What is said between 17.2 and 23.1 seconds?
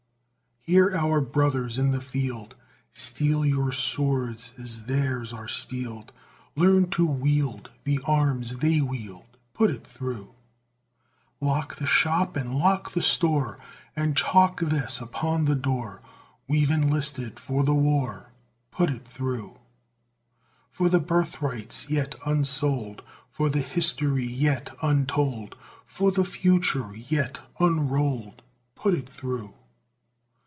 for the war!" Put it through! For the birthrights yet unsold,